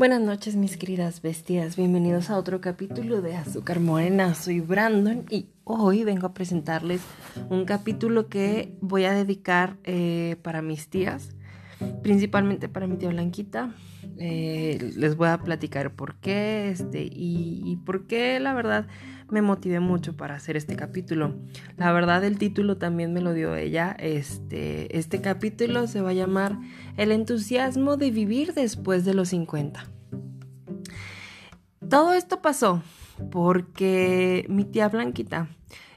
Buenas 0.00 0.22
noches 0.22 0.56
mis 0.56 0.78
queridas 0.78 1.20
bestias, 1.20 1.76
bienvenidos 1.76 2.30
a 2.30 2.38
otro 2.38 2.62
capítulo 2.62 3.20
de 3.20 3.36
Azúcar 3.36 3.80
Morena, 3.80 4.34
soy 4.34 4.60
Brandon 4.60 5.26
y 5.28 5.50
hoy 5.64 6.04
vengo 6.04 6.26
a 6.26 6.32
presentarles 6.32 7.02
un 7.50 7.66
capítulo 7.66 8.30
que 8.30 8.72
voy 8.80 9.04
a 9.04 9.12
dedicar 9.12 9.76
eh, 9.84 10.36
para 10.40 10.62
mis 10.62 10.88
tías, 10.88 11.34
principalmente 12.02 12.70
para 12.70 12.86
mi 12.86 12.96
tía 12.96 13.10
Blanquita. 13.10 13.74
Eh, 14.16 14.92
les 14.96 15.16
voy 15.16 15.28
a 15.28 15.36
platicar 15.42 15.94
por 15.94 16.14
qué 16.14 16.70
este, 16.70 17.02
y, 17.02 17.60
y 17.66 17.76
por 17.84 18.06
qué 18.06 18.40
la 18.40 18.54
verdad 18.54 18.86
me 19.30 19.42
motivé 19.42 19.80
mucho 19.80 20.16
para 20.16 20.34
hacer 20.34 20.56
este 20.56 20.76
capítulo. 20.76 21.34
La 21.76 21.92
verdad 21.92 22.24
el 22.24 22.38
título 22.38 22.76
también 22.76 23.12
me 23.12 23.20
lo 23.20 23.32
dio 23.32 23.54
ella. 23.56 23.96
Este, 23.98 24.96
este 24.98 25.20
capítulo 25.20 25.86
se 25.86 26.00
va 26.00 26.10
a 26.10 26.14
llamar 26.14 26.58
El 26.96 27.12
entusiasmo 27.12 27.96
de 27.96 28.10
vivir 28.10 28.54
después 28.54 29.04
de 29.04 29.14
los 29.14 29.28
50. 29.28 29.99
Todo 31.90 32.12
esto 32.14 32.40
pasó 32.40 32.82
porque 33.32 34.46
mi 34.48 34.64
tía 34.64 34.88
Blanquita 34.88 35.48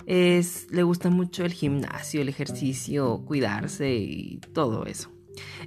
es, 0.08 0.68
le 0.72 0.82
gusta 0.82 1.12
mucho 1.12 1.46
el 1.46 1.54
gimnasio, 1.54 2.22
el 2.22 2.30
ejercicio, 2.30 3.24
cuidarse 3.26 3.94
y 3.94 4.40
todo 4.54 4.86
eso. 4.86 5.12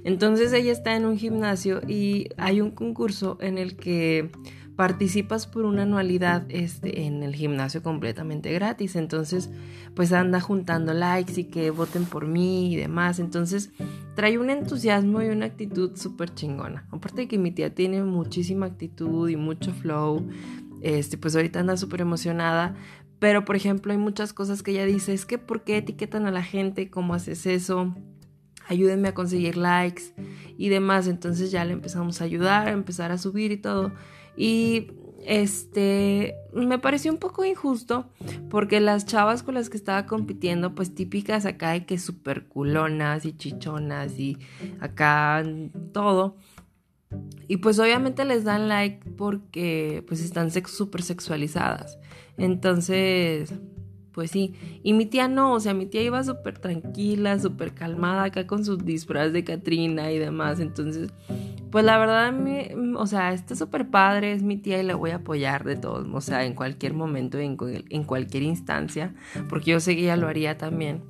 Entonces 0.03 0.51
ella 0.53 0.73
está 0.73 0.95
en 0.95 1.05
un 1.05 1.17
gimnasio 1.17 1.81
y 1.87 2.27
hay 2.37 2.59
un 2.59 2.71
concurso 2.71 3.37
en 3.39 3.57
el 3.57 3.77
que 3.77 4.29
participas 4.77 5.47
por 5.47 5.65
una 5.65 5.81
anualidad 5.81 6.45
este, 6.49 7.07
en 7.07 7.23
el 7.23 7.35
gimnasio 7.35 7.81
completamente 7.81 8.53
gratis. 8.53 8.95
Entonces, 8.95 9.49
pues 9.95 10.13
anda 10.13 10.39
juntando 10.39 10.93
likes 10.93 11.41
y 11.41 11.45
que 11.45 11.71
voten 11.71 12.05
por 12.05 12.27
mí 12.27 12.71
y 12.71 12.75
demás. 12.77 13.19
Entonces, 13.19 13.71
trae 14.15 14.37
un 14.37 14.51
entusiasmo 14.51 15.21
y 15.23 15.29
una 15.29 15.47
actitud 15.47 15.97
súper 15.97 16.33
chingona. 16.33 16.87
Aparte 16.91 17.21
de 17.21 17.27
que 17.27 17.39
mi 17.39 17.51
tía 17.51 17.73
tiene 17.73 18.03
muchísima 18.03 18.67
actitud 18.67 19.27
y 19.27 19.35
mucho 19.35 19.73
flow, 19.73 20.29
este, 20.83 21.17
pues 21.17 21.35
ahorita 21.35 21.59
anda 21.59 21.75
súper 21.75 22.01
emocionada. 22.01 22.75
Pero, 23.17 23.45
por 23.45 23.55
ejemplo, 23.55 23.91
hay 23.91 23.97
muchas 23.97 24.31
cosas 24.31 24.61
que 24.61 24.71
ella 24.71 24.85
dice, 24.85 25.11
es 25.11 25.25
que 25.25 25.39
¿por 25.39 25.63
qué 25.63 25.77
etiquetan 25.77 26.27
a 26.27 26.31
la 26.31 26.43
gente? 26.43 26.91
¿Cómo 26.91 27.15
haces 27.15 27.47
eso? 27.47 27.95
Ayúdenme 28.67 29.09
a 29.09 29.13
conseguir 29.13 29.57
likes 29.57 30.13
y 30.57 30.69
demás. 30.69 31.07
Entonces 31.07 31.51
ya 31.51 31.65
le 31.65 31.73
empezamos 31.73 32.21
a 32.21 32.25
ayudar, 32.25 32.67
a 32.67 32.71
empezar 32.71 33.11
a 33.11 33.17
subir 33.17 33.51
y 33.51 33.57
todo. 33.57 33.91
Y 34.35 34.91
este 35.25 36.35
me 36.53 36.79
pareció 36.79 37.11
un 37.11 37.17
poco 37.17 37.43
injusto 37.43 38.09
porque 38.49 38.79
las 38.79 39.05
chavas 39.05 39.43
con 39.43 39.55
las 39.55 39.69
que 39.69 39.77
estaba 39.77 40.05
compitiendo, 40.05 40.73
pues 40.73 40.95
típicas 40.95 41.45
acá 41.45 41.71
de 41.71 41.85
que 41.85 41.97
super 41.97 42.47
culonas 42.47 43.25
y 43.25 43.33
chichonas 43.33 44.17
y 44.19 44.37
acá 44.79 45.43
todo. 45.91 46.37
Y 47.47 47.57
pues 47.57 47.79
obviamente 47.79 48.25
les 48.25 48.43
dan 48.43 48.67
like 48.67 49.09
porque 49.11 50.03
pues 50.07 50.21
están 50.21 50.51
súper 50.51 51.01
sexualizadas. 51.01 51.97
Entonces, 52.37 53.53
pues 54.17 54.31
sí. 54.31 54.55
Y 54.81 54.93
mi 54.93 55.05
tía 55.05 55.27
no, 55.27 55.53
o 55.53 55.59
sea, 55.59 55.75
mi 55.75 55.85
tía 55.85 56.01
iba 56.01 56.23
súper 56.23 56.57
tranquila, 56.57 57.37
súper 57.37 57.75
calmada 57.75 58.23
acá 58.23 58.47
con 58.47 58.65
sus 58.65 58.83
disfraz 58.83 59.31
de 59.31 59.43
Katrina 59.43 60.11
y 60.11 60.17
demás. 60.17 60.59
Entonces, 60.59 61.11
pues 61.69 61.85
la 61.85 61.99
verdad, 61.99 62.33
o 62.95 63.05
sea, 63.05 63.31
está 63.31 63.55
súper 63.55 63.91
padre, 63.91 64.31
es 64.31 64.41
mi 64.41 64.57
tía 64.57 64.81
y 64.81 64.83
la 64.83 64.95
voy 64.95 65.11
a 65.11 65.17
apoyar 65.17 65.65
de 65.65 65.75
todos, 65.75 66.07
o 66.11 66.21
sea, 66.21 66.45
en 66.45 66.55
cualquier 66.55 66.95
momento, 66.95 67.37
en, 67.37 67.57
en 67.91 68.03
cualquier 68.05 68.41
instancia, 68.41 69.13
porque 69.49 69.69
yo 69.69 69.79
sé 69.79 69.95
que 69.95 70.01
ella 70.01 70.17
lo 70.17 70.27
haría 70.27 70.57
también. 70.57 71.03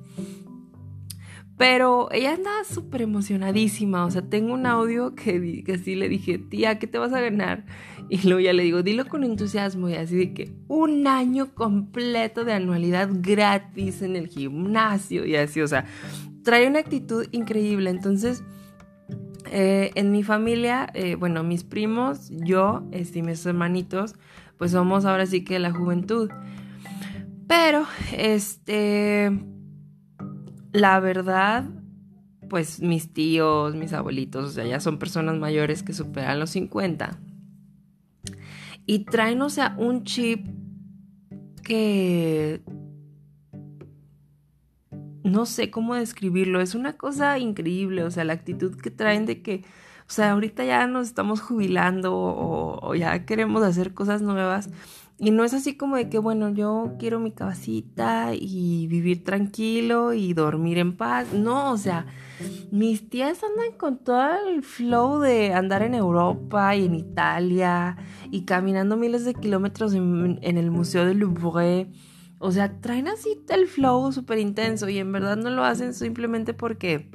Pero 1.58 2.08
ella 2.12 2.34
andaba 2.34 2.62
súper 2.62 3.02
emocionadísima, 3.02 4.04
o 4.04 4.10
sea, 4.10 4.22
tengo 4.22 4.54
un 4.54 4.64
audio 4.64 5.16
que, 5.16 5.64
que 5.64 5.72
así 5.72 5.96
le 5.96 6.08
dije, 6.08 6.38
tía, 6.38 6.78
¿qué 6.78 6.86
te 6.86 6.98
vas 6.98 7.12
a 7.12 7.20
ganar? 7.20 7.64
Y 8.08 8.18
luego 8.26 8.40
ya 8.40 8.52
le 8.52 8.62
digo, 8.62 8.82
dilo 8.82 9.06
con 9.06 9.24
entusiasmo 9.24 9.88
y 9.88 9.94
así 9.94 10.16
de 10.16 10.32
que 10.32 10.52
un 10.68 11.08
año 11.08 11.54
completo 11.54 12.44
de 12.44 12.52
anualidad 12.52 13.10
gratis 13.12 14.02
en 14.02 14.14
el 14.14 14.28
gimnasio 14.28 15.26
y 15.26 15.34
así, 15.34 15.60
o 15.60 15.66
sea, 15.66 15.84
trae 16.44 16.68
una 16.68 16.78
actitud 16.78 17.26
increíble, 17.32 17.90
entonces 17.90 18.44
eh, 19.50 19.90
en 19.94 20.10
mi 20.10 20.22
familia, 20.22 20.88
eh, 20.94 21.16
bueno, 21.16 21.42
mis 21.42 21.64
primos, 21.64 22.30
yo 22.30 22.86
este, 22.92 23.20
y 23.20 23.22
mis 23.22 23.44
hermanitos, 23.46 24.14
pues 24.58 24.72
somos 24.72 25.04
ahora 25.04 25.26
sí 25.26 25.44
que 25.44 25.58
la 25.58 25.72
juventud. 25.72 26.30
Pero, 27.46 27.86
este, 28.12 29.32
la 30.72 31.00
verdad, 31.00 31.64
pues 32.48 32.80
mis 32.80 33.12
tíos, 33.12 33.74
mis 33.74 33.92
abuelitos, 33.92 34.44
o 34.44 34.50
sea, 34.50 34.64
ya 34.64 34.80
son 34.80 34.98
personas 34.98 35.36
mayores 35.36 35.82
que 35.82 35.92
superan 35.92 36.38
los 36.38 36.50
50. 36.50 37.18
Y 38.86 39.04
traen, 39.04 39.42
o 39.42 39.50
sea, 39.50 39.74
un 39.78 40.04
chip 40.04 40.46
que 41.62 42.62
no 45.22 45.46
sé 45.46 45.70
cómo 45.70 45.94
describirlo, 45.94 46.60
es 46.60 46.74
una 46.74 46.96
cosa 46.96 47.38
increíble, 47.38 48.02
o 48.04 48.10
sea, 48.10 48.24
la 48.24 48.32
actitud 48.32 48.74
que 48.76 48.90
traen 48.90 49.26
de 49.26 49.42
que, 49.42 49.64
o 50.08 50.10
sea, 50.10 50.32
ahorita 50.32 50.64
ya 50.64 50.86
nos 50.86 51.08
estamos 51.08 51.40
jubilando 51.40 52.12
o, 52.14 52.94
ya 52.94 53.26
queremos 53.26 53.62
hacer 53.62 53.94
cosas 53.94 54.22
nuevas. 54.22 54.70
Y 55.20 55.32
no 55.32 55.42
es 55.42 55.52
así 55.52 55.76
como 55.76 55.96
de 55.96 56.08
que, 56.08 56.18
bueno, 56.18 56.50
yo 56.50 56.94
quiero 56.98 57.18
mi 57.18 57.32
cabecita 57.32 58.34
y 58.34 58.86
vivir 58.86 59.24
tranquilo 59.24 60.12
y 60.12 60.32
dormir 60.32 60.78
en 60.78 60.96
paz. 60.96 61.32
No, 61.32 61.72
o 61.72 61.76
sea, 61.76 62.06
mis 62.70 63.08
tías 63.08 63.42
andan 63.42 63.76
con 63.76 63.98
todo 63.98 64.48
el 64.48 64.62
flow 64.62 65.18
de 65.18 65.52
andar 65.54 65.82
en 65.82 65.94
Europa 65.94 66.76
y 66.76 66.86
en 66.86 66.94
Italia 66.94 67.96
y 68.30 68.44
caminando 68.44 68.96
miles 68.96 69.24
de 69.24 69.34
kilómetros 69.34 69.92
en, 69.92 70.38
el 70.40 70.70
Museo 70.70 71.04
del 71.04 71.18
Louvre 71.18 71.88
o 72.38 72.52
sea, 72.52 72.80
traen 72.80 73.08
así 73.08 73.40
el 73.48 73.66
flow 73.66 74.12
súper 74.12 74.38
intenso 74.38 74.88
y 74.88 74.98
en 74.98 75.10
verdad 75.10 75.36
no 75.36 75.50
lo 75.50 75.64
hacen 75.64 75.92
simplemente 75.92 76.54
porque, 76.54 77.10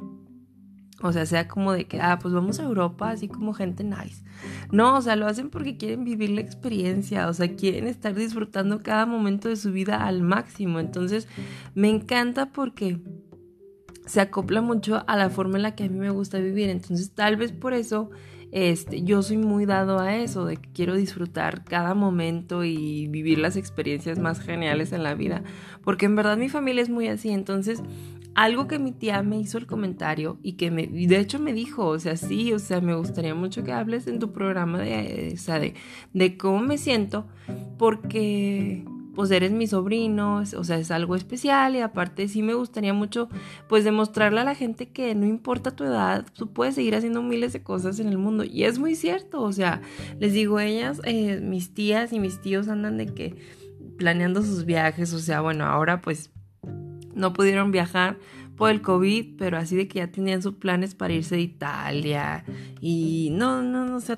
o 1.08 1.14
sea, 1.14 1.26
sea 1.26 1.48
como 1.48 1.74
de 1.74 1.86
que, 1.86 2.00
ah, 2.02 2.20
pues 2.22 2.34
vamos 2.34 2.60
a 2.60 2.64
Europa 2.64 3.10
así 3.10 3.28
como 3.28 3.54
gente 3.54 3.84
nice. 3.84 4.24
No, 4.72 4.98
o 4.98 5.02
sea, 5.02 5.16
lo 5.16 5.28
hacen 5.28 5.50
porque 5.50 5.78
quieren 5.78 6.04
vivir 6.04 6.30
la 6.30 6.42
experiencia, 6.42 7.28
o 7.28 7.34
sea, 7.34 7.56
quieren 7.56 7.88
estar 7.88 8.14
disfrutando 8.16 8.82
cada 8.84 9.06
momento 9.06 9.50
de 9.50 9.56
su 9.56 9.72
vida 9.72 10.06
al 10.06 10.22
máximo. 10.22 10.80
Entonces, 10.80 11.28
me 11.76 11.90
encanta 11.90 12.52
porque 12.54 13.00
se 14.06 14.22
acopla 14.22 14.62
mucho 14.62 15.04
a 15.08 15.16
la 15.16 15.30
forma 15.30 15.58
en 15.58 15.64
la 15.64 15.76
que 15.76 15.86
a 15.86 15.90
mí 15.90 15.98
me 15.98 16.10
gusta 16.10 16.40
vivir. 16.40 16.70
Entonces, 16.70 17.12
tal 17.12 17.38
vez 17.38 17.52
por 17.52 17.74
eso 17.74 18.10
este, 18.56 19.02
yo 19.02 19.24
soy 19.24 19.38
muy 19.38 19.66
dado 19.66 20.00
a 20.00 20.16
eso, 20.16 20.46
de 20.46 20.58
que 20.58 20.70
quiero 20.72 20.96
disfrutar 20.96 21.64
cada 21.64 21.96
momento 21.96 22.64
y 22.64 23.08
vivir 23.08 23.40
las 23.40 23.56
experiencias 23.56 24.20
más 24.20 24.40
geniales 24.40 24.92
en 24.94 25.02
la 25.02 25.16
vida, 25.16 25.44
porque 25.84 26.06
en 26.06 26.16
verdad 26.16 26.38
mi 26.38 26.50
familia 26.50 26.84
es 26.84 26.90
muy 26.90 27.08
así, 27.08 27.32
entonces 27.32 27.82
algo 28.36 28.68
que 28.68 28.78
mi 28.78 28.92
tía 28.92 29.24
me 29.24 29.40
hizo 29.40 29.58
el 29.58 29.66
comentario 29.66 30.38
y 30.44 30.54
que 30.54 30.70
me, 30.70 30.86
de 30.86 31.20
hecho 31.20 31.40
me 31.40 31.52
dijo, 31.52 31.88
o 31.88 31.98
sea, 31.98 32.16
sí, 32.16 32.54
o 32.54 32.60
sea, 32.60 32.80
me 32.80 32.94
gustaría 32.94 33.34
mucho 33.34 33.64
que 33.64 33.72
hables 33.72 34.06
en 34.06 34.20
tu 34.20 34.32
programa 34.32 34.80
de, 34.80 35.36
de, 35.36 35.74
de 36.14 36.38
cómo 36.38 36.60
me 36.60 36.78
siento, 36.78 37.26
porque 37.80 38.86
pues 39.16 39.32
eres 39.32 39.52
mi 39.52 39.68
sobrino, 39.68 40.38
o 40.38 40.64
sea, 40.64 40.78
es 40.78 40.92
algo 40.92 41.16
especial 41.16 41.76
y 41.76 41.80
aparte 41.80 42.28
sí 42.28 42.42
me 42.42 42.54
gustaría 42.54 42.94
mucho 42.94 43.30
pues 43.68 43.84
demostrarle 43.84 44.42
a 44.42 44.44
la 44.44 44.56
gente 44.56 44.90
que 44.90 45.14
no 45.16 45.26
importa 45.26 45.76
tu 45.76 45.84
edad, 45.84 46.26
tú 46.34 46.52
puedes 46.52 46.76
seguir 46.76 46.96
haciendo 46.96 47.22
miles 47.22 47.54
de 47.54 47.64
cosas 47.64 48.00
en 48.00 48.08
el 48.08 48.18
mundo. 48.18 48.44
Y 48.44 48.64
es 48.64 48.80
muy 48.80 48.96
cierto, 48.96 49.42
o 49.42 49.52
sea, 49.52 49.82
les 50.20 50.34
digo, 50.34 50.60
ellas, 50.60 51.00
eh, 51.06 51.40
mis 51.42 51.74
tías 51.74 52.14
y 52.14 52.20
mis 52.20 52.42
tíos 52.42 52.68
andan 52.68 52.98
de 52.98 53.08
que 53.08 53.36
planeando 53.98 54.42
sus 54.42 54.66
viajes, 54.66 55.14
o 55.14 55.20
sea, 55.20 55.42
bueno, 55.42 55.66
ahora 55.66 56.02
pues 56.02 56.32
no 57.16 57.34
pudieron 57.34 57.72
viajar 57.72 58.18
por 58.56 58.70
el 58.70 58.82
COVID, 58.82 59.38
pero 59.38 59.58
así 59.58 59.76
de 59.76 59.88
que 59.88 60.00
ya 60.00 60.12
tenían 60.12 60.42
sus 60.42 60.56
planes 60.56 60.96
para 60.96 61.14
irse 61.14 61.36
de 61.36 61.42
Italia. 61.42 62.46
Y 62.82 63.30
no, 63.32 63.64
no, 63.64 63.86
no, 63.86 63.98
o 63.98 64.00
sea, 64.00 64.18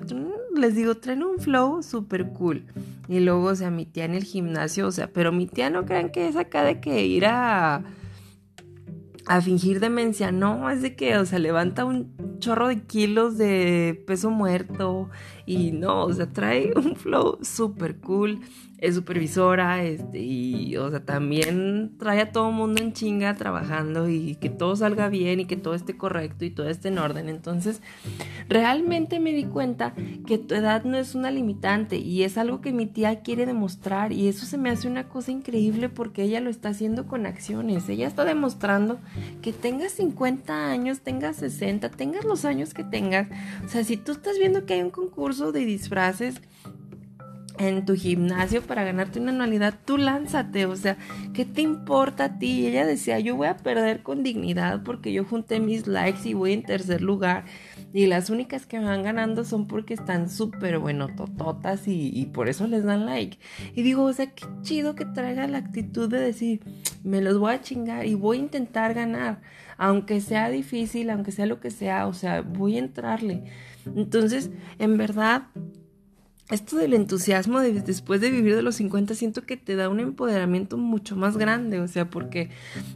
les 0.56 0.74
digo, 0.74 0.96
traen 0.96 1.22
un 1.22 1.38
flow 1.38 1.82
súper 1.82 2.28
cool. 2.32 2.64
Y 3.08 3.20
luego, 3.20 3.44
o 3.44 3.54
sea, 3.54 3.70
mi 3.70 3.86
tía 3.86 4.04
en 4.04 4.14
el 4.14 4.24
gimnasio, 4.24 4.86
o 4.86 4.92
sea, 4.92 5.12
pero 5.12 5.32
mi 5.32 5.46
tía 5.46 5.70
no 5.70 5.84
crean 5.84 6.10
que 6.10 6.28
es 6.28 6.36
acá 6.36 6.64
de 6.64 6.80
que 6.80 7.06
ir 7.06 7.26
a 7.26 7.84
a 9.26 9.40
fingir 9.40 9.80
demencia, 9.80 10.30
no, 10.30 10.70
es 10.70 10.82
de 10.82 10.94
que, 10.94 11.18
o 11.18 11.26
sea, 11.26 11.40
levanta 11.40 11.84
un 11.84 12.14
chorro 12.38 12.68
de 12.68 12.82
kilos 12.84 13.36
de 13.36 14.00
peso 14.06 14.30
muerto 14.30 15.10
y 15.46 15.72
no, 15.72 16.04
o 16.04 16.12
sea, 16.12 16.32
trae 16.32 16.72
un 16.76 16.94
flow 16.94 17.38
súper 17.42 17.96
cool 17.96 18.40
es 18.78 18.94
supervisora, 18.94 19.82
este, 19.84 20.18
y, 20.18 20.76
o 20.76 20.90
sea, 20.90 21.00
también 21.00 21.92
trae 21.98 22.20
a 22.20 22.32
todo 22.32 22.50
mundo 22.50 22.82
en 22.82 22.92
chinga 22.92 23.34
trabajando 23.34 24.08
y 24.08 24.34
que 24.34 24.50
todo 24.50 24.76
salga 24.76 25.08
bien 25.08 25.40
y 25.40 25.46
que 25.46 25.56
todo 25.56 25.74
esté 25.74 25.96
correcto 25.96 26.44
y 26.44 26.50
todo 26.50 26.68
esté 26.68 26.88
en 26.88 26.98
orden. 26.98 27.28
Entonces, 27.28 27.80
realmente 28.48 29.18
me 29.18 29.32
di 29.32 29.44
cuenta 29.44 29.94
que 30.26 30.36
tu 30.36 30.54
edad 30.54 30.84
no 30.84 30.98
es 30.98 31.14
una 31.14 31.30
limitante 31.30 31.96
y 31.96 32.22
es 32.22 32.36
algo 32.36 32.60
que 32.60 32.72
mi 32.72 32.86
tía 32.86 33.20
quiere 33.20 33.46
demostrar 33.46 34.12
y 34.12 34.28
eso 34.28 34.44
se 34.44 34.58
me 34.58 34.68
hace 34.68 34.88
una 34.88 35.08
cosa 35.08 35.32
increíble 35.32 35.88
porque 35.88 36.22
ella 36.22 36.40
lo 36.40 36.50
está 36.50 36.68
haciendo 36.68 37.06
con 37.06 37.24
acciones. 37.24 37.88
Ella 37.88 38.06
está 38.06 38.24
demostrando 38.24 38.98
que 39.40 39.54
tengas 39.54 39.92
50 39.92 40.70
años, 40.70 41.00
tengas 41.00 41.36
60, 41.36 41.90
tengas 41.90 42.24
los 42.24 42.44
años 42.44 42.74
que 42.74 42.84
tengas, 42.84 43.28
o 43.64 43.68
sea, 43.68 43.84
si 43.84 43.96
tú 43.96 44.12
estás 44.12 44.38
viendo 44.38 44.66
que 44.66 44.74
hay 44.74 44.82
un 44.82 44.90
concurso 44.90 45.52
de 45.52 45.64
disfraces, 45.64 46.40
en 47.58 47.84
tu 47.84 47.94
gimnasio 47.94 48.62
para 48.62 48.84
ganarte 48.84 49.18
una 49.18 49.32
anualidad, 49.32 49.74
tú 49.84 49.98
lánzate, 49.98 50.66
o 50.66 50.76
sea, 50.76 50.96
¿qué 51.32 51.44
te 51.44 51.62
importa 51.62 52.24
a 52.24 52.38
ti? 52.38 52.66
ella 52.66 52.86
decía, 52.86 53.18
yo 53.20 53.36
voy 53.36 53.48
a 53.48 53.56
perder 53.56 54.02
con 54.02 54.22
dignidad 54.22 54.82
porque 54.82 55.12
yo 55.12 55.24
junté 55.24 55.60
mis 55.60 55.86
likes 55.86 56.28
y 56.28 56.34
voy 56.34 56.52
en 56.52 56.62
tercer 56.62 57.02
lugar 57.02 57.44
y 57.92 58.06
las 58.06 58.30
únicas 58.30 58.66
que 58.66 58.78
van 58.78 59.02
ganando 59.02 59.44
son 59.44 59.66
porque 59.66 59.94
están 59.94 60.28
súper 60.28 60.78
bueno 60.78 61.08
tototas 61.08 61.88
y, 61.88 62.10
y, 62.12 62.26
por 62.26 62.48
eso 62.48 62.66
les 62.66 62.84
dan 62.84 63.06
like. 63.06 63.38
Y 63.74 63.82
digo, 63.82 64.04
o 64.04 64.12
sea, 64.12 64.26
qué 64.26 64.44
chido 64.62 64.94
que 64.94 65.04
traiga 65.04 65.46
la 65.46 65.58
actitud 65.58 66.08
de 66.08 66.20
decir, 66.20 66.60
me 67.04 67.20
los 67.20 67.38
voy 67.38 67.54
a 67.54 67.60
chingar 67.60 68.06
y 68.06 68.14
voy 68.14 68.38
a 68.38 68.40
intentar 68.40 68.94
ganar, 68.94 69.40
aunque 69.78 70.20
sea 70.20 70.50
difícil, 70.50 71.10
aunque 71.10 71.32
sea 71.32 71.46
lo 71.46 71.60
que 71.60 71.70
sea, 71.70 72.06
o 72.06 72.12
sea, 72.12 72.42
voy 72.42 72.76
a 72.76 72.80
entrarle. 72.80 73.44
Entonces, 73.94 74.50
en 74.78 74.96
verdad, 74.96 75.44
esto 76.50 76.76
del 76.76 76.94
entusiasmo 76.94 77.60
de, 77.60 77.72
después 77.80 78.20
de 78.20 78.30
vivir 78.30 78.54
de 78.54 78.62
los 78.62 78.76
50 78.76 79.14
siento 79.14 79.42
que 79.42 79.56
te 79.56 79.74
da 79.74 79.88
un 79.88 80.00
empoderamiento 80.00 80.76
mucho 80.76 81.16
más 81.16 81.36
grande, 81.36 81.80
o 81.80 81.88
sea, 81.88 82.08
porque 82.08 82.50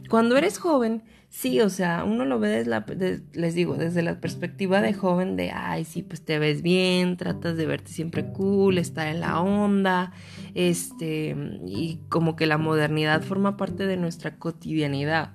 cuando 0.09 0.37
eres 0.37 0.57
joven, 0.57 1.03
sí, 1.29 1.59
o 1.59 1.69
sea, 1.69 2.03
uno 2.05 2.23
lo 2.25 2.39
ve 2.39 2.49
desde 2.49 2.69
la, 2.69 2.85
les 3.33 3.53
digo, 3.53 3.75
desde 3.75 4.03
la 4.03 4.21
perspectiva 4.21 4.81
de 4.81 4.93
joven 4.93 5.35
de, 5.35 5.51
ay, 5.51 5.83
sí, 5.83 6.01
pues 6.01 6.21
te 6.21 6.39
ves 6.39 6.61
bien, 6.61 7.17
tratas 7.17 7.57
de 7.57 7.65
verte 7.65 7.91
siempre 7.91 8.31
cool, 8.31 8.77
estar 8.77 9.07
en 9.07 9.19
la 9.19 9.41
onda, 9.41 10.13
este, 10.55 11.35
y 11.65 11.99
como 12.07 12.37
que 12.37 12.45
la 12.45 12.57
modernidad 12.57 13.21
forma 13.21 13.57
parte 13.57 13.85
de 13.85 13.97
nuestra 13.97 14.37
cotidianidad. 14.37 15.33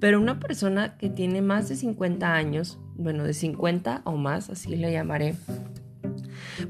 Pero 0.00 0.20
una 0.20 0.40
persona 0.40 0.96
que 0.96 1.10
tiene 1.10 1.42
más 1.42 1.68
de 1.68 1.76
50 1.76 2.34
años, 2.34 2.78
bueno, 2.96 3.24
de 3.24 3.34
50 3.34 4.02
o 4.04 4.16
más, 4.16 4.48
así 4.48 4.74
le 4.74 4.90
llamaré, 4.90 5.34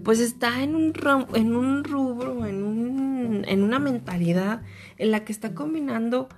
pues 0.02 0.20
está 0.20 0.62
en 0.62 0.74
un, 0.74 0.92
en 1.34 1.56
un 1.56 1.84
rubro, 1.84 2.46
en, 2.46 2.62
un, 2.62 3.44
en 3.46 3.62
una 3.62 3.78
mentalidad 3.78 4.62
en 4.98 5.10
la 5.10 5.24
que 5.24 5.32
está 5.32 5.54
combinando 5.54 6.28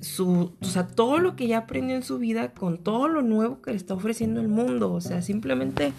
su, 0.00 0.54
o 0.60 0.64
sea, 0.64 0.86
todo 0.86 1.18
lo 1.18 1.36
que 1.36 1.46
ya 1.48 1.58
aprendió 1.58 1.96
en 1.96 2.02
su 2.02 2.18
vida 2.18 2.52
con 2.52 2.78
todo 2.78 3.08
lo 3.08 3.22
nuevo 3.22 3.60
que 3.60 3.72
le 3.72 3.76
está 3.76 3.94
ofreciendo 3.94 4.40
el 4.40 4.48
mundo. 4.48 4.92
O 4.92 5.00
sea, 5.00 5.22
simplemente, 5.22 5.92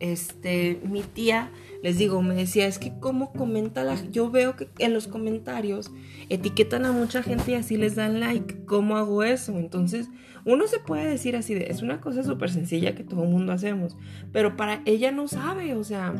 este, 0.00 0.80
mi 0.84 1.02
tía, 1.02 1.50
les 1.86 1.98
digo, 1.98 2.20
me 2.20 2.34
decía, 2.34 2.66
es 2.66 2.80
que 2.80 2.98
cómo 2.98 3.32
comenta 3.32 3.84
la, 3.84 3.94
yo 4.10 4.28
veo 4.28 4.56
que 4.56 4.66
en 4.80 4.92
los 4.92 5.06
comentarios 5.06 5.92
etiquetan 6.28 6.84
a 6.84 6.90
mucha 6.90 7.22
gente 7.22 7.52
y 7.52 7.54
así 7.54 7.76
les 7.76 7.94
dan 7.94 8.18
like. 8.18 8.64
¿Cómo 8.64 8.96
hago 8.96 9.22
eso? 9.22 9.56
Entonces, 9.56 10.08
uno 10.44 10.66
se 10.66 10.80
puede 10.80 11.08
decir 11.08 11.36
así 11.36 11.54
de, 11.54 11.68
es 11.70 11.82
una 11.82 12.00
cosa 12.00 12.24
súper 12.24 12.50
sencilla 12.50 12.96
que 12.96 13.04
todo 13.04 13.22
el 13.22 13.28
mundo 13.28 13.52
hacemos, 13.52 13.96
pero 14.32 14.56
para 14.56 14.82
ella 14.84 15.12
no 15.12 15.28
sabe, 15.28 15.76
o 15.76 15.84
sea, 15.84 16.12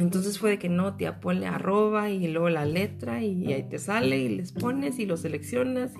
entonces 0.00 0.40
fue 0.40 0.50
de 0.50 0.58
que 0.58 0.68
no, 0.68 0.96
tía, 0.96 1.20
ponle 1.20 1.46
arroba 1.46 2.10
y 2.10 2.26
luego 2.26 2.50
la 2.50 2.64
letra 2.64 3.22
y 3.22 3.52
ahí 3.52 3.62
te 3.62 3.78
sale 3.78 4.18
y 4.18 4.28
les 4.28 4.50
pones 4.50 4.98
y 4.98 5.06
lo 5.06 5.16
seleccionas 5.16 5.92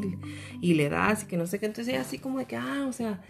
y, 0.60 0.74
le 0.74 0.88
das 0.88 1.22
y 1.22 1.26
que 1.26 1.36
no 1.36 1.46
sé 1.46 1.60
qué. 1.60 1.66
Entonces 1.66 1.94
ella 1.94 2.02
así 2.02 2.18
como 2.18 2.40
de 2.40 2.46
que, 2.46 2.56
ah, 2.56 2.86
o 2.88 2.92
sea, 2.92 3.22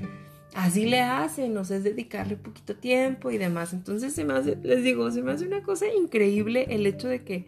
así 0.55 0.87
le 0.87 1.01
hacen, 1.01 1.57
o 1.57 1.65
sea, 1.65 1.77
es 1.77 1.85
dedicarle 1.85 2.37
poquito 2.37 2.77
tiempo 2.77 3.31
y 3.31 3.39
demás. 3.39 3.73
Entonces 3.73 4.15
se 4.15 4.25
me 4.25 4.35
hace, 4.35 4.57
les 4.63 4.83
digo, 4.83 5.11
se 5.11 5.23
me 5.23 5.33
hace 5.33 5.47
una 5.47 5.63
cosa 5.63 5.87
increíble 5.93 6.67
el 6.71 6.87
hecho 6.87 7.09
de 7.09 7.23
que 7.23 7.47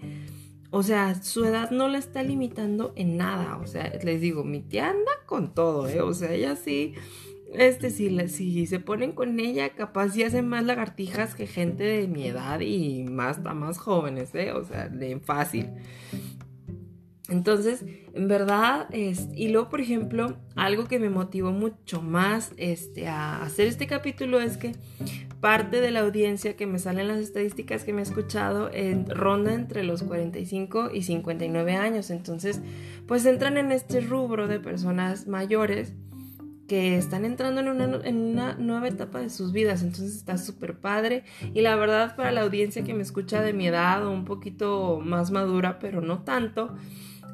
o 0.70 0.82
sea, 0.82 1.14
su 1.22 1.44
edad 1.44 1.70
no 1.70 1.88
la 1.88 1.98
está 1.98 2.22
limitando 2.22 2.92
en 2.96 3.16
nada. 3.16 3.56
O 3.58 3.66
sea, 3.66 3.90
les 4.02 4.20
digo, 4.20 4.44
mi 4.44 4.60
tía 4.60 4.90
anda 4.90 5.12
con 5.24 5.54
todo, 5.54 5.88
¿eh? 5.88 6.00
O 6.00 6.12
sea, 6.12 6.32
ella 6.32 6.56
sí, 6.56 6.94
este, 7.54 7.90
si, 7.90 8.28
si 8.28 8.66
se 8.66 8.80
ponen 8.80 9.12
con 9.12 9.38
ella, 9.40 9.70
capaz 9.70 10.10
sí 10.10 10.22
hacen 10.22 10.48
más 10.48 10.64
lagartijas 10.64 11.34
que 11.34 11.46
gente 11.46 11.84
de 11.84 12.08
mi 12.08 12.26
edad 12.26 12.60
y 12.60 13.04
más, 13.04 13.42
más 13.42 13.78
jóvenes, 13.78 14.34
¿eh? 14.34 14.52
O 14.52 14.64
sea, 14.64 14.88
de 14.88 15.18
fácil. 15.20 15.70
Entonces, 17.28 17.84
en 18.14 18.28
verdad, 18.28 18.86
es, 18.92 19.28
y 19.34 19.48
luego, 19.48 19.68
por 19.68 19.80
ejemplo, 19.80 20.36
algo 20.54 20.84
que 20.84 21.00
me 21.00 21.10
motivó 21.10 21.50
mucho 21.50 22.00
más 22.00 22.52
este, 22.56 23.08
a 23.08 23.42
hacer 23.42 23.66
este 23.66 23.88
capítulo 23.88 24.40
es 24.40 24.56
que 24.56 24.72
parte 25.40 25.80
de 25.80 25.90
la 25.90 26.00
audiencia 26.00 26.56
que 26.56 26.66
me 26.66 26.78
salen 26.78 27.08
las 27.08 27.18
estadísticas 27.18 27.84
que 27.84 27.92
me 27.92 28.00
he 28.00 28.04
escuchado 28.04 28.70
ronda 29.08 29.54
entre 29.54 29.82
los 29.82 30.02
45 30.04 30.90
y 30.94 31.02
59 31.02 31.74
años. 31.74 32.10
Entonces, 32.10 32.60
pues 33.06 33.26
entran 33.26 33.56
en 33.56 33.72
este 33.72 34.00
rubro 34.00 34.46
de 34.46 34.60
personas 34.60 35.26
mayores 35.26 35.94
que 36.66 36.96
están 36.96 37.24
entrando 37.24 37.60
en 37.60 37.68
una, 37.68 37.84
en 38.04 38.16
una 38.16 38.54
nueva 38.54 38.88
etapa 38.88 39.20
de 39.20 39.30
sus 39.30 39.52
vidas. 39.52 39.82
Entonces 39.82 40.16
está 40.16 40.38
súper 40.38 40.78
padre. 40.78 41.24
Y 41.54 41.60
la 41.60 41.76
verdad, 41.76 42.16
para 42.16 42.32
la 42.32 42.42
audiencia 42.42 42.82
que 42.84 42.94
me 42.94 43.02
escucha 43.02 43.40
de 43.40 43.52
mi 43.52 43.68
edad 43.68 44.04
o 44.06 44.10
un 44.10 44.24
poquito 44.24 45.00
más 45.02 45.30
madura, 45.30 45.78
pero 45.78 46.00
no 46.00 46.22
tanto, 46.22 46.74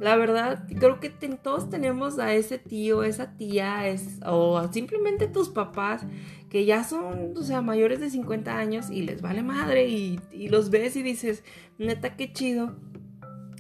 la 0.01 0.17
verdad, 0.17 0.67
creo 0.69 1.01
que 1.01 1.11
todos 1.11 1.71
tenemos 1.71 2.19
a 2.19 2.35
ese 2.35 2.59
tío, 2.59 3.03
esa 3.03 3.37
tía, 3.37 3.89
es, 3.89 4.19
o 4.27 4.69
simplemente 4.73 5.29
tus 5.29 5.49
papás 5.49 6.03
que 6.49 6.65
ya 6.65 6.85
son, 6.85 7.35
o 7.37 7.43
sea, 7.43 7.63
mayores 7.63 8.01
de 8.01 8.11
50 8.11 8.57
años 8.57 8.91
y 8.91 9.03
les 9.03 9.23
vale 9.23 9.43
madre 9.43 9.89
y, 9.89 10.21
y 10.33 10.49
los 10.49 10.71
ves 10.71 10.97
y 10.97 11.03
dices, 11.03 11.45
neta, 11.79 12.17
qué 12.17 12.33
chido. 12.33 12.77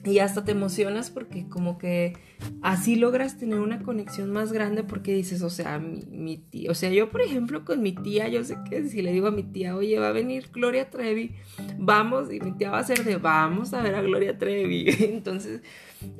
Y 0.05 0.19
hasta 0.19 0.45
te 0.45 0.51
emocionas 0.51 1.11
porque 1.11 1.49
como 1.49 1.79
que 1.79 2.15
así 2.61 2.97
logras 2.97 3.39
tener 3.39 3.61
una 3.61 3.83
conexión 3.83 4.33
más 4.33 4.53
grande 4.53 4.83
porque 4.83 5.15
dices, 5.15 5.43
o 5.43 5.51
sea, 5.51 5.79
mi, 5.79 6.03
mi 6.11 6.39
tía, 6.39 6.73
o 6.73 6.75
sea, 6.75 6.91
yo 6.91 7.11
por 7.11 7.23
ejemplo 7.23 7.65
con 7.65 7.83
mi 7.83 7.93
tía, 7.93 8.29
yo 8.29 8.43
sé 8.43 8.57
que 8.69 8.89
si 8.89 9.01
le 9.01 9.13
digo 9.13 9.29
a 9.29 9.31
mi 9.31 9.45
tía, 9.45 9.77
oye, 9.77 10.01
va 10.01 10.09
a 10.09 10.13
venir 10.13 10.49
Gloria 10.53 10.91
Trevi, 10.91 11.37
vamos, 11.79 12.33
y 12.33 12.41
mi 12.41 12.51
tía 12.53 12.73
va 12.73 12.81
a 12.81 12.85
ser 12.85 13.05
de, 13.05 13.17
vamos 13.17 13.73
a 13.75 13.83
ver 13.83 13.95
a 13.95 14.03
Gloria 14.03 14.37
Trevi. 14.39 14.87
Entonces, 15.01 15.63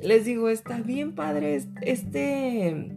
les 0.01 0.23
digo, 0.23 0.47
está 0.47 0.79
bien 0.79 1.13
padre 1.13 1.61
este, 1.81 2.95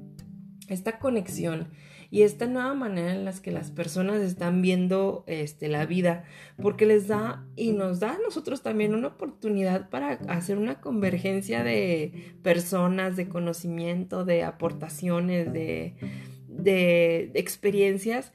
esta 0.69 1.01
conexión 1.01 1.69
y 2.17 2.23
esta 2.23 2.47
nueva 2.47 2.73
manera 2.73 3.15
en 3.15 3.27
la 3.27 3.33
que 3.35 3.51
las 3.51 3.71
personas 3.71 4.23
están 4.23 4.63
viendo 4.63 5.23
este, 5.27 5.69
la 5.69 5.85
vida, 5.85 6.25
porque 6.57 6.87
les 6.87 7.09
da 7.09 7.47
y 7.57 7.73
nos 7.73 8.01
da 8.01 8.13
a 8.15 8.19
nosotros 8.19 8.63
también 8.63 8.95
una 8.95 9.09
oportunidad 9.09 9.91
para 9.91 10.13
hacer 10.29 10.57
una 10.57 10.81
convergencia 10.81 11.63
de 11.63 12.35
personas, 12.43 13.17
de 13.17 13.29
conocimiento, 13.29 14.25
de 14.25 14.45
aportaciones, 14.45 15.53
de, 15.53 15.95
de 16.49 17.33
experiencias 17.35 18.33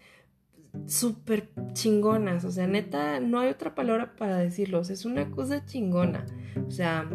súper 0.86 1.50
chingonas, 1.74 2.46
o 2.46 2.52
sea, 2.52 2.68
neta, 2.68 3.20
no 3.20 3.40
hay 3.40 3.50
otra 3.50 3.74
palabra 3.74 4.16
para 4.16 4.38
decirlos, 4.38 4.92
es 4.92 5.06
una 5.06 5.32
cosa 5.32 5.66
chingona, 5.66 6.28
o 6.68 6.70
sea, 6.70 7.10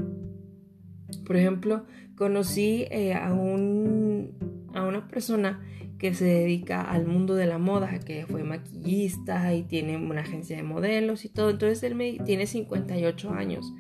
por 1.25 1.37
ejemplo, 1.37 1.87
conocí 2.17 2.89
eh, 2.91 3.15
a, 3.15 3.33
un, 3.33 4.69
a 4.75 4.83
una 4.83 5.07
persona 5.07 5.63
que 5.99 6.15
se 6.15 6.25
dedica 6.25 6.83
al 6.83 7.07
mundo 7.07 7.35
de 7.35 7.47
la 7.47 7.59
moda, 7.59 7.99
que 8.01 8.27
fue 8.27 8.45
maquillista 8.45 9.55
y 9.55 9.63
tiene 9.63 9.97
una 9.97 10.21
agencia 10.21 10.57
de 10.57 10.63
modelos 10.63 11.25
y 11.25 11.29
todo. 11.29 11.51
Entonces 11.51 11.83
él 11.83 11.95
me, 11.95 12.19
tiene 12.25 12.47
58 12.47 13.31
años. 13.33 13.73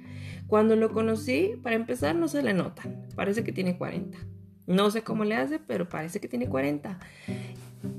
Cuando 0.46 0.76
lo 0.76 0.92
conocí, 0.92 1.54
para 1.62 1.76
empezar, 1.76 2.14
no 2.14 2.28
se 2.28 2.42
le 2.42 2.54
nota. 2.54 2.82
Parece 3.14 3.44
que 3.44 3.52
tiene 3.52 3.76
40. 3.76 4.18
No 4.66 4.90
sé 4.90 5.02
cómo 5.02 5.24
le 5.24 5.36
hace, 5.36 5.58
pero 5.58 5.88
parece 5.88 6.20
que 6.20 6.28
tiene 6.28 6.48
40. 6.48 6.98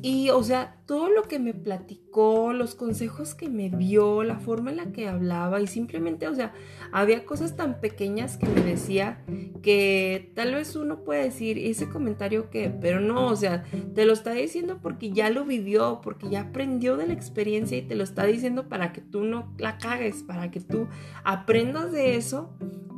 Y, 0.02 0.30
o 0.30 0.44
sea, 0.44 0.78
todo 0.86 1.10
lo 1.10 1.24
que 1.24 1.40
me 1.40 1.54
platicó, 1.54 2.54
los 2.54 2.76
consejos 2.76 3.36
que 3.36 3.50
me 3.50 3.70
dio, 3.70 4.24
la 4.24 4.40
forma 4.40 4.72
en 4.72 4.78
la 4.78 4.92
que 4.92 5.08
hablaba 5.08 5.60
y 5.62 5.68
simplemente, 5.68 6.28
o 6.28 6.36
sea, 6.36 6.54
había 6.92 7.26
cosas 7.26 7.56
tan 7.56 7.80
pequeñas 7.80 8.38
que 8.38 8.48
me 8.48 8.62
decía 8.62 9.24
que 9.62 10.32
tal 10.36 10.54
vez 10.54 10.76
uno 10.76 11.04
puede 11.04 11.24
decir 11.24 11.58
ese 11.58 11.90
comentario 11.90 12.50
que, 12.50 12.70
pero 12.70 13.00
no, 13.00 13.28
o 13.28 13.36
sea, 13.36 13.64
te 13.96 14.06
lo 14.06 14.14
está 14.14 14.34
diciendo 14.34 14.80
porque 14.82 15.12
ya 15.12 15.30
lo 15.30 15.46
vivió, 15.46 16.00
porque 16.04 16.30
ya 16.30 16.42
aprendió 16.42 16.96
de 16.96 17.08
la 17.08 17.14
experiencia 17.14 17.78
y 17.78 17.82
te 17.82 17.96
lo 17.96 18.04
está 18.04 18.26
diciendo 18.26 18.70
para 18.70 18.94
que 18.94 19.02
tú 19.02 19.24
no 19.24 19.54
la 19.58 19.78
cagues, 19.78 20.24
para 20.24 20.52
que 20.52 20.60
tú 20.60 20.88
aprendas 21.24 21.92
de 21.92 22.18
eso 22.18 22.54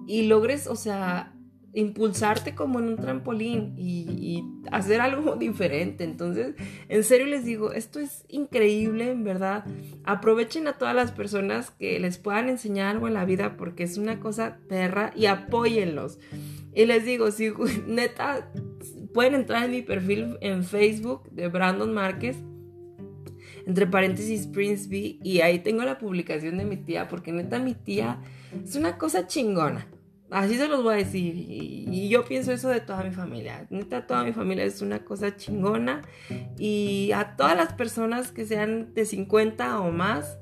y 0.05 0.23
logres, 0.23 0.67
o 0.67 0.75
sea, 0.75 1.33
impulsarte 1.73 2.55
como 2.55 2.79
en 2.79 2.89
un 2.89 2.97
trampolín 2.97 3.75
y, 3.77 4.43
hacer 4.71 5.01
algo 5.01 5.35
diferente. 5.39 6.03
Entonces, 6.03 6.55
en 6.89 7.03
serio 7.03 7.27
les 7.27 7.45
digo, 7.45 7.71
esto 7.71 7.99
es 7.99 8.25
increíble, 8.27 9.11
en 9.11 9.23
verdad. 9.23 9.65
Aprovechen 10.03 10.67
a 10.67 10.77
todas 10.77 10.95
las 10.95 11.11
personas 11.11 11.71
que 11.71 11.99
les 11.99 12.17
puedan 12.17 12.49
enseñar 12.49 12.87
algo 12.87 13.07
en 13.07 13.13
la 13.13 13.25
vida 13.25 13.57
porque 13.57 13.83
es 13.83 13.97
una 13.97 14.19
cosa 14.19 14.59
perra 14.67 15.11
y 15.15 15.25
apóyenlos. 15.25 16.19
Y 16.73 16.85
les 16.85 17.05
digo, 17.05 17.31
si 17.31 17.51
neta, 17.87 18.51
pueden 19.13 19.35
entrar 19.35 19.65
en 19.65 19.71
mi 19.71 19.81
perfil 19.81 20.37
en 20.41 20.63
Facebook 20.63 21.29
de 21.31 21.47
Brandon 21.47 21.93
Márquez 21.93 22.37
entre 23.65 23.85
paréntesis 23.85 24.47
Prince 24.47 24.87
B 24.89 25.19
y 25.21 25.41
ahí 25.41 25.59
tengo 25.59 25.83
la 25.83 25.99
publicación 25.99 26.57
de 26.57 26.65
mi 26.65 26.77
tía 26.77 27.07
porque 27.07 27.31
neta 27.31 27.59
mi 27.59 27.75
tía 27.75 28.19
es 28.63 28.75
una 28.75 28.97
cosa 28.97 29.27
chingona 29.27 29.87
Así 30.31 30.57
se 30.57 30.67
los 30.67 30.83
voy 30.83 30.93
a 30.93 30.97
decir. 30.97 31.35
Y, 31.35 32.09
yo 32.09 32.25
pienso 32.25 32.51
eso 32.51 32.69
de 32.69 32.81
toda 32.81 33.03
mi 33.03 33.11
familia. 33.11 33.67
Neta, 33.69 34.05
toda 34.05 34.23
mi 34.23 34.33
familia 34.33 34.63
es 34.63 34.81
una 34.81 35.03
cosa 35.05 35.35
chingona. 35.35 36.03
Y 36.57 37.11
a 37.13 37.35
todas 37.35 37.55
las 37.55 37.73
personas 37.73 38.31
que 38.31 38.45
sean 38.45 38.93
de 38.93 39.05
50 39.05 39.79
o 39.79 39.91
más, 39.91 40.37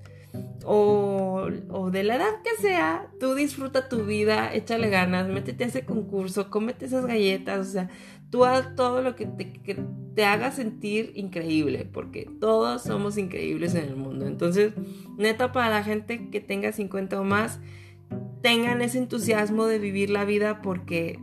o, 0.65 1.47
o, 1.69 1.91
de 1.91 2.03
la 2.03 2.15
edad 2.15 2.41
que 2.43 2.61
sea, 2.61 3.07
tú 3.19 3.33
disfruta 3.33 3.89
tu 3.89 4.05
vida, 4.05 4.53
échale 4.53 4.89
ganas, 4.89 5.27
métete 5.27 5.63
a 5.63 5.67
ese 5.67 5.85
concurso, 5.85 6.49
cómete 6.49 6.85
esas 6.85 7.05
galletas, 7.05 7.67
o 7.67 7.71
sea, 7.71 7.89
tú 8.29 8.45
haz 8.45 8.75
todo 8.75 9.01
lo 9.01 9.15
que 9.15 9.25
te, 9.25 9.53
que 9.53 9.79
te 10.15 10.25
haga 10.25 10.51
sentir 10.51 11.13
increíble, 11.15 11.85
porque 11.85 12.29
todos 12.39 12.83
somos 12.83 13.17
increíbles 13.17 13.75
en 13.75 13.85
el 13.85 13.95
mundo. 13.95 14.27
Entonces, 14.27 14.73
neta, 15.17 15.51
para 15.51 15.69
la 15.69 15.83
gente 15.83 16.29
que 16.29 16.41
tenga 16.41 16.71
50 16.71 17.19
o 17.19 17.23
más, 17.23 17.59
tengan 18.41 18.81
ese 18.81 18.97
entusiasmo 18.97 19.65
de 19.65 19.79
vivir 19.79 20.09
la 20.09 20.25
vida 20.25 20.61
porque 20.61 21.19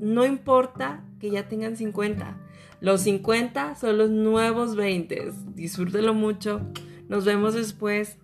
no 0.00 0.24
importa 0.24 1.04
que 1.20 1.30
ya 1.30 1.48
tengan 1.48 1.76
50. 1.76 2.38
Los 2.80 3.02
50 3.02 3.74
son 3.76 3.98
los 3.98 4.10
nuevos 4.10 4.76
20. 4.76 5.32
Disfrútenlo 5.54 6.14
mucho. 6.14 6.60
Nos 7.08 7.24
vemos 7.24 7.54
después. 7.54 8.18